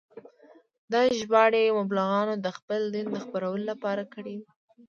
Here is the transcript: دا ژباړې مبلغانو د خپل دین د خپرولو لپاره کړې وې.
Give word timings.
دا 0.91 1.01
ژباړې 1.19 1.75
مبلغانو 1.79 2.33
د 2.45 2.47
خپل 2.57 2.81
دین 2.93 3.07
د 3.11 3.17
خپرولو 3.25 3.65
لپاره 3.71 4.03
کړې 4.13 4.33
وې. 4.39 4.47